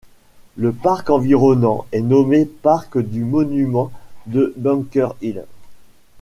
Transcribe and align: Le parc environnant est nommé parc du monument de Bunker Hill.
Le 0.55 0.71
parc 0.73 1.11
environnant 1.11 1.85
est 1.91 2.01
nommé 2.01 2.45
parc 2.47 2.97
du 2.97 3.23
monument 3.23 3.91
de 4.25 4.51
Bunker 4.57 5.13
Hill. 5.21 5.43